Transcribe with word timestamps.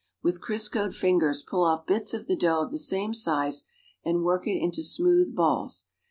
With 0.23 0.41
Criscoed 0.41 0.95
fingers 0.95 1.43
pull 1.43 1.61
off 1.63 1.85
bits 1.85 2.11
of 2.15 2.25
the 2.25 2.35
dough 2.35 2.63
of 2.63 2.71
the 2.71 2.79
same 2.79 3.13
size 3.13 3.65
and 4.03 4.23
work 4.23 4.47
it 4.47 4.57
into 4.59 4.81
smooth 4.81 5.35
balls. 5.35 5.85